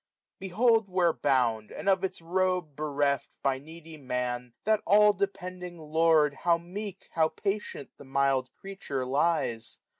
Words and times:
Behold 0.39 0.89
where 0.89 1.13
bound, 1.13 1.71
and 1.71 1.87
of 1.87 2.03
its 2.03 2.23
robe 2.23 2.75
bereft. 2.75 3.37
By 3.43 3.59
needy 3.59 3.97
Man, 3.97 4.53
that 4.63 4.81
all 4.83 5.13
depending 5.13 5.77
lord. 5.77 6.33
How 6.33 6.57
meek, 6.57 7.07
how 7.11 7.27
patient, 7.29 7.91
the 7.97 8.03
mild 8.05 8.51
creature 8.51 9.05
lies 9.05 9.79